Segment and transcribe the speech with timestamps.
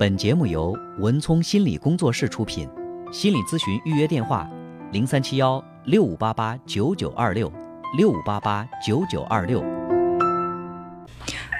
[0.00, 2.66] 本节目由文聪心理工作室出品，
[3.12, 4.48] 心理咨询预约电话：
[4.92, 7.52] 零三七幺六五八八九九二六
[7.98, 9.60] 六五八八九九二六。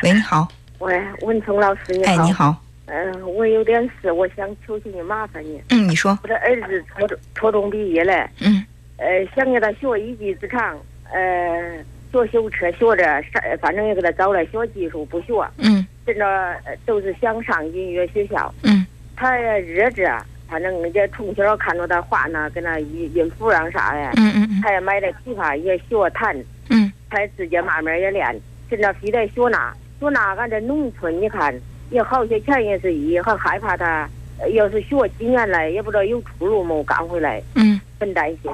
[0.03, 0.49] 喂，你好。
[0.79, 2.13] 喂，文聪老师，你好。
[2.13, 2.57] 哎，你好。
[2.87, 5.61] 嗯，我有点事，我想求求你麻烦你。
[5.69, 6.19] 嗯，你说。
[6.23, 8.27] 我的儿子初中初中毕业了。
[8.41, 8.65] 嗯。
[8.97, 10.79] 呃，想给他学一技之长，
[11.13, 15.35] 呃，学修车学着，啥，反正也给他找了学技术，不学。
[15.59, 15.87] 嗯。
[16.11, 18.53] 真的都是想上音乐学校。
[18.65, 18.85] 嗯。
[19.17, 20.03] 他日子，
[20.49, 24.01] 反正人家从小看着他画呢，跟那音音符上啥的。
[24.17, 26.37] 嗯嗯他也买了琵琶，也学弹。
[26.69, 26.93] 嗯。
[27.09, 31.55] 他自己慢慢也练，现在非得学那学那，俺这农村你看
[31.91, 34.09] 也好些钱也是一，还害怕他
[34.53, 37.41] 要是学几年来也不知道有出路没，赶回来。
[37.55, 37.81] 嗯。
[38.01, 38.51] 很担心。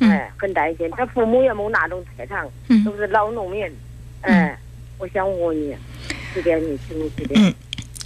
[0.00, 2.48] 哎，很担心，他父母也没那种特长，
[2.84, 3.70] 都是老农民。
[4.22, 4.58] 哎，
[4.98, 5.76] 我想问问你，
[6.34, 7.40] 指点你，请你指点。
[7.42, 7.54] 嗯，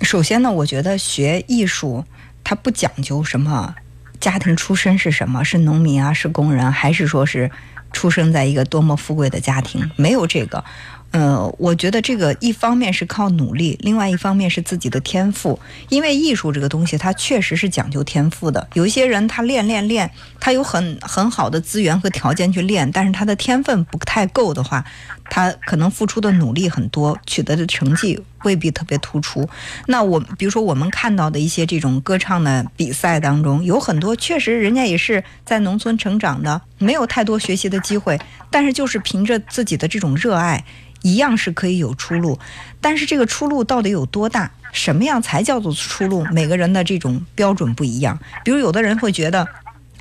[0.02, 2.04] 首先呢，我觉得学艺术，
[2.42, 3.74] 它不讲究什么
[4.20, 7.50] 家庭出身是什么，是农民啊，是工人，还是说是
[7.92, 10.64] 出生在一个多么富贵的家庭，没有这个。
[11.10, 15.60] 呃，我觉得这个一方面是靠努力，另外一方面是自己的天赋。
[15.88, 18.66] 因为艺术这个东西，它确实是讲究天赋的。
[18.72, 24.84] 有一些人他练练练，他有很很好的资源和条件去练，但是他的天分不太够的话，
[25.30, 29.48] 他可能付出的努力很多，取得的成绩未必特别突出。
[29.86, 38.18] 那我比如说我们看到的一些这种歌唱的比赛当中，有很多确实人家也是在农村成长的，没有太多学习的机会，
[38.50, 40.64] 但是就是凭着自己的这种热爱。
[41.02, 42.38] 一样是可以有出路，
[42.80, 44.50] 但是这个出路到底有多大？
[44.72, 46.24] 什么样才叫做出路？
[46.32, 48.18] 每个人的这种标准不一样。
[48.42, 49.46] 比如有的人会觉得，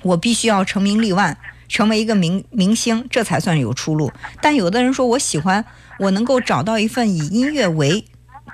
[0.01, 1.38] 我必须要成名立万，
[1.73, 4.13] 成为一个明明星，这才算有出路。
[4.39, 5.66] 但有的人说我喜欢，
[5.97, 8.05] 我能够找到一份以音乐为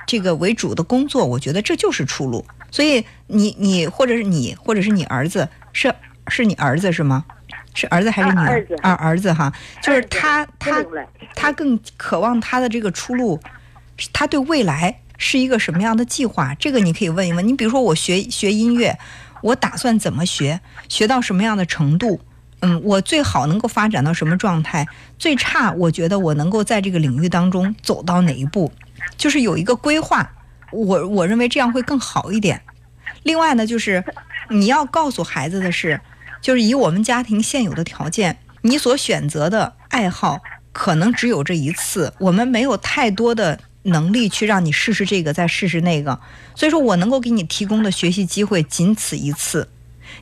[0.07, 2.45] 这个为主的工作，我觉得这就是出路。
[2.71, 5.93] 所以你你或者是你或者是你儿子是
[6.29, 7.25] 是你儿子是吗？
[7.73, 8.65] 是儿子还是女儿？
[8.81, 9.53] 啊，儿子哈，
[9.83, 10.81] 就是他他
[11.35, 13.37] 他更渴望他的这个出路，
[14.13, 16.55] 他对未来是一个什么样的计划？
[16.55, 17.45] 这个你可以问一问。
[17.45, 18.97] 你比如说，我学学音乐，
[19.41, 20.61] 我打算怎么学？
[20.87, 22.21] 学到什么样的程度？
[22.61, 24.87] 嗯，我最好能够发展到什么状态？
[25.17, 28.71] 最差，我觉得我能够在这个领域当中走到哪一步？
[29.17, 30.29] 就是有一个规划，
[30.71, 32.61] 我我认为这样会更好一点。
[33.23, 34.03] 另外呢，就是
[34.49, 35.99] 你要告诉孩子的是。
[36.41, 40.39] 就是以我们家庭现有的条件，你所选择的爱好
[40.71, 46.17] 可能只有这一次，我们没有太多的能力去让你试试这个，再试试那个。
[46.55, 49.67] 所以说我能够给你提供的学习机会仅此一次，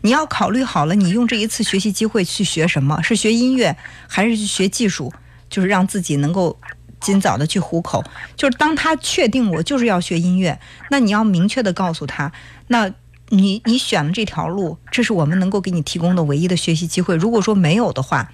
[0.01, 3.01] 你要考虑好了，你用这一次学习机会去学什么？
[3.01, 3.75] 是学音乐
[4.07, 5.13] 还是去学技术？
[5.49, 6.59] 就是让自己能够
[6.99, 8.03] 尽早的去糊口。
[8.35, 10.59] 就是当他确定我就是要学音乐，
[10.89, 12.31] 那你要明确的告诉他，
[12.67, 12.93] 那。
[13.29, 17.13] 你你选了这条路，这是我们能够给你提供的唯一的学习机会。
[17.17, 18.31] 如果说没有的话，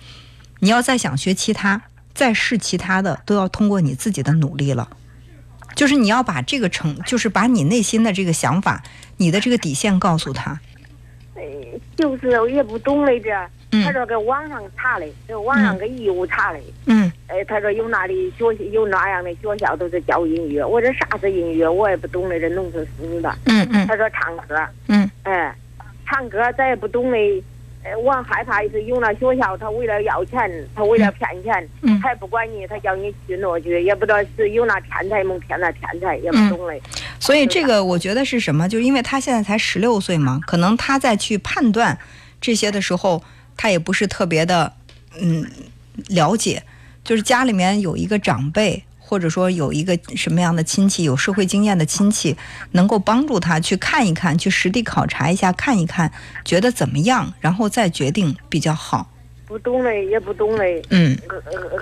[0.59, 1.81] 你要再想学其他，
[2.13, 4.87] 再试其他的，都要通过你自己的努力了。
[5.75, 8.83] 就是你要把这个成，就是把你内心的这个想法，
[9.17, 10.61] 你的这个底线告诉他。
[11.43, 13.29] 哎，就是我也不懂嘞，这。
[13.83, 16.61] 他说搁网上查嘞，搁网上搁义乌查嘞。
[16.85, 17.11] 嗯。
[17.27, 20.63] 哎，他说有那里学有那样的学校都是教音乐。
[20.63, 21.67] 我这啥是音乐？
[21.67, 23.35] 我也不懂嘞，这农村妇女的。
[23.45, 23.87] 嗯嗯。
[23.87, 24.55] 他说唱歌。
[24.87, 25.09] 嗯。
[25.23, 25.53] 哎，
[26.05, 27.43] 唱歌咱也不懂嘞。
[27.83, 31.69] 哎，我害怕是有那学校，他为了要钱，他为了骗钱，
[32.01, 36.81] 他也不管你，他叫你去那去，也不知道是有那天才没骗那天才，也不懂嘞。
[37.19, 38.67] 所以这个我觉得是什么？
[38.67, 41.97] 就因为他现在才十六岁嘛，可能他在去判断
[42.41, 43.23] 这些的时候。
[43.55, 44.73] 他也不是特别的，
[45.21, 45.47] 嗯，
[46.07, 46.63] 了解，
[47.03, 52.35] 就是家里面有一个长辈，或者说有一个什么样的亲戚，有社会经验的亲戚，
[52.71, 56.11] 能够帮助他去看一看，去实地考察一下，看一看，
[56.45, 59.09] 觉得怎么样，然后再决定比较好。
[59.45, 60.81] 不懂嘞，也不懂嘞。
[60.89, 61.15] 嗯。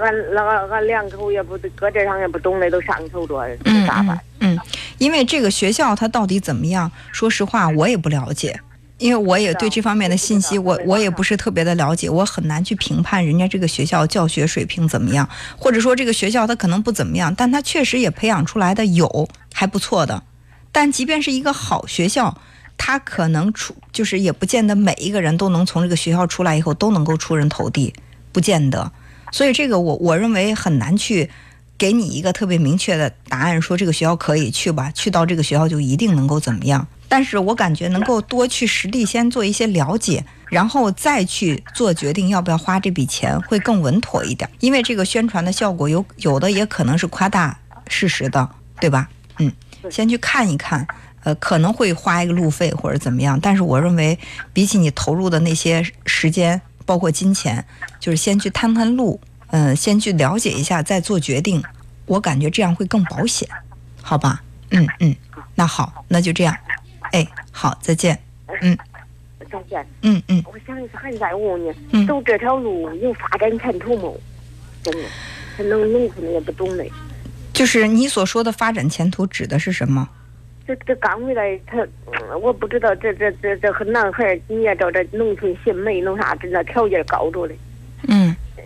[0.01, 4.19] 俺那个俺两口也不搁这上也不懂嘞，都上头着，咋办？
[4.39, 4.59] 嗯，
[4.97, 6.91] 因为这个学校它到底怎么样？
[7.13, 8.59] 说实话，我也不了解。
[9.01, 15.27] 因为我也对这方面的信息，我我也不是特别的了解，我很难去评判人家这个学校教学水平怎么样，
[15.57, 20.23] 或者说这个学校它可能不怎么样，但它确实也培养出来的有还不错的。
[20.71, 22.37] 但即便是一个好学校，
[22.77, 27.93] 它可能出就是也不见得每一个人都能从这个学校出来以后都能够出人头地，
[28.31, 28.91] 不见得。
[29.31, 31.29] 所以这个我我认为很难去
[31.81, 36.85] 给你一个特别明确的答案，说这个学校可以去吧，去到这个学校就一定能够怎么样。
[37.07, 44.47] 但是我感觉能够多去实地先做一些了解，然后再去做决定要不要花这笔钱，会更稳妥一点。
[44.59, 48.47] 因为这个宣传的效果有有的也可能是夸大事实的，
[48.79, 49.09] 对吧？
[49.39, 49.51] 嗯，
[49.89, 50.87] 先去看一看，
[51.23, 53.39] 呃，可能会花一个路费或者怎么样。
[53.41, 54.19] 但是我认为，
[54.53, 57.65] 比起你投入的那些时间，包括金钱，
[57.99, 59.19] 就是先去探探路，
[59.51, 61.61] 嗯，先去了解一下，再做决定。
[62.07, 63.47] 我感觉这样会更保险，
[64.01, 64.41] 好吧？
[64.71, 65.15] 嗯嗯，
[65.55, 66.55] 那好，那就这样。
[67.11, 68.17] 哎，好，再见。
[68.61, 68.77] 嗯，
[69.51, 69.85] 再见。
[70.01, 70.43] 嗯嗯。
[70.45, 74.17] 我想是还在问你，走这条路有发展前途吗？
[74.83, 75.03] 真的，
[75.55, 76.91] 他农农村也不懂嘞。
[77.53, 80.09] 就是你所说的发展前途指的是什么？
[80.65, 81.85] 这这刚回来，他
[82.41, 87.57] 我不知道这这这这和男孩你也知道这农村寻媒弄啥，真的条件高着嘞。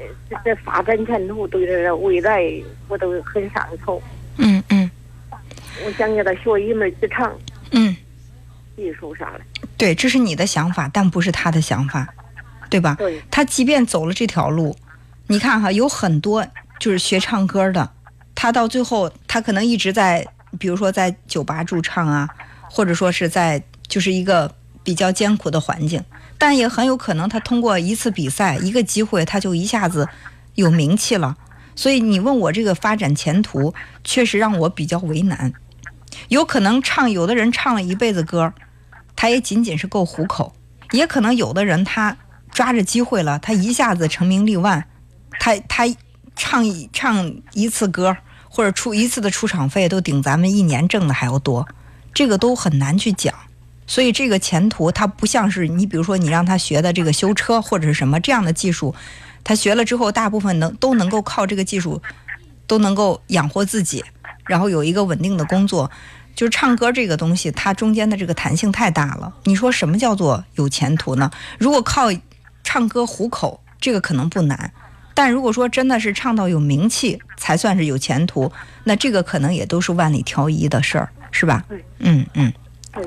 [0.10, 0.16] 嗯。
[0.30, 2.44] 这这发展前途对这未来
[2.88, 4.02] 我都很上头。
[4.38, 4.90] 嗯嗯。
[5.86, 7.34] 我想给他学一门职场。
[7.72, 7.96] 嗯。
[8.76, 9.42] 艺术啥的。
[9.78, 12.08] 对，这是你的想法，但不是他的想法，
[12.70, 12.96] 对吧？
[12.98, 13.22] 对。
[13.30, 14.76] 他即便走了这条路，
[15.28, 16.46] 你看哈，有很多
[16.80, 17.90] 就是学唱歌的。
[18.34, 20.26] 他到最后，他可能一直在，
[20.60, 22.30] 比如说在酒吧驻唱啊，
[22.70, 24.54] 或者说是在就是一个
[24.86, 26.02] 比较艰苦的环境，
[26.38, 30.08] 但也很有可能他通过一次比赛、一个机会，他就一下子
[30.54, 31.36] 有名气了。
[31.76, 33.74] 所以你问我这个发展前途，
[34.06, 35.52] 确实让我比较为难。
[36.30, 38.54] 有可能唱，有的人唱了一辈子歌，
[39.16, 40.54] 他也仅仅是够糊口；
[40.92, 42.16] 也可能有的人他
[42.52, 44.88] 抓着机会了，他一下子成名立万，
[45.40, 45.84] 他他
[46.36, 48.16] 唱一唱一次歌。
[48.48, 51.68] 或者出一次的出场费都顶咱们一年挣的还要多，
[52.14, 53.36] 这个都很难去讲。
[53.88, 58.94] 所以这个前途它不像是你，比如说你让他学的这个修车或者是什么这样的技术，
[59.44, 62.02] 他学了之后大部分能都能够靠这个技术
[62.68, 64.04] 都能够养活自己，
[64.46, 65.90] 然后有一个稳定的工作。
[66.36, 69.34] 就是唱歌这个东西，它中间的这个弹性太大了。
[69.46, 71.32] 你说什么叫做有前途呢？
[71.58, 72.10] 如果靠
[72.62, 74.74] 唱歌糊口，这个可能不难。
[75.14, 78.52] 但如果说真的是唱到有名气才算是有前途，
[78.84, 81.64] 那这个可能也都是万里挑一的事儿，是吧？
[82.00, 82.52] 嗯嗯。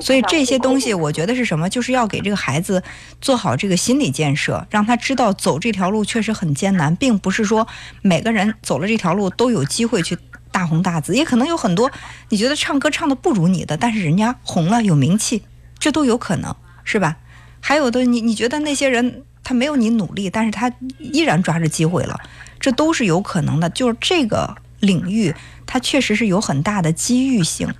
[0.00, 1.68] 所以这些东西，我觉得是什么？
[1.68, 2.82] 就是要给这个孩子
[3.20, 7.66] 做好这个心理建设，让他知道走这条路确实很艰难，并不是说
[8.02, 10.16] 每个人走了这条路都有机会去
[10.50, 11.14] 大红大紫。
[11.14, 11.90] 也可能有很多
[12.28, 15.42] 你觉得唱歌唱的不如你的，但是人家红了有名气，
[15.78, 17.16] 这都有可能，是吧？
[17.60, 19.22] 还有的你你觉得那些人。
[19.44, 22.20] 他没有你努力，但是他依然抓着机会了，
[22.60, 23.70] 这都是有可能的。
[23.70, 25.34] 就是这个领域，
[25.64, 27.72] 它确实是有很大的机遇性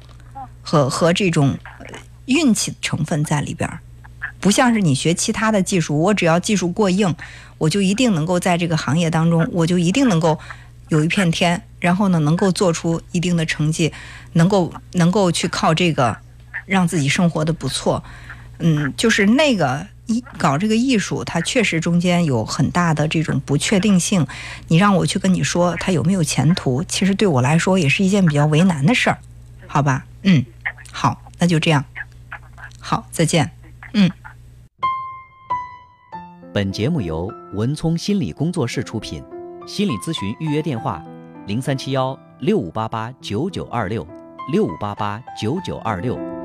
[0.63, 1.59] 和和这种
[2.29, 3.81] 运气成分在里边儿，
[4.41, 7.15] 不像是你学其他的技术，我只要技术过硬，
[7.59, 10.39] 我就一定能够在这个行业当中，我就一定能够
[10.89, 13.93] 有一片天，然后呢，能够做出一定的成绩，
[14.35, 16.17] 能够能够去靠这个
[16.67, 18.03] 让自己生活的不错。
[18.59, 19.87] 嗯，就是那个。
[20.11, 24.27] 艺搞这个艺术，它确实中间有很大的这种不确定性。
[24.69, 29.19] 你让我去跟你说它有没有前途，其实对我来说也是一件比较为难的事儿，
[29.67, 30.07] 好吧？
[30.23, 30.43] 嗯，
[30.91, 31.85] 好，那就这样。
[33.19, 33.51] 再见。
[33.95, 34.09] 嗯。
[36.55, 39.25] 本节目由文聪心理工作室出品，
[39.67, 41.05] 心理咨询预约电话：
[41.49, 44.07] 零三七幺六五八八九九二六
[44.53, 46.38] 六五八八九九二六。